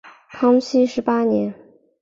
[0.31, 1.53] 康熙十八年。